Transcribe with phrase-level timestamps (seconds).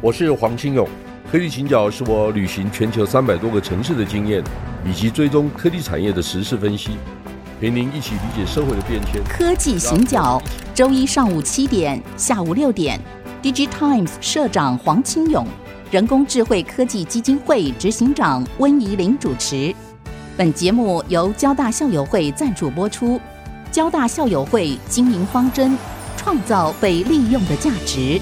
[0.00, 0.86] 我是黄清勇，
[1.30, 4.40] 《科技行脚》是我旅行全球三百多个城市的经验，
[4.86, 6.90] 以及追踪科技产业的时事分析，
[7.60, 9.20] 陪您一起理解社会的变迁。
[9.24, 10.40] 科技行脚，
[10.72, 12.96] 周一上午七点，下午六点，
[13.44, 15.44] 《DG Times》社长黄清勇，
[15.90, 19.74] 人工智慧科技基金会执行长温怡玲主持。
[20.36, 23.20] 本节目由交大校友会赞助播出。
[23.72, 25.76] 交大校友会经营方针：
[26.16, 28.20] 创造被利用的价值。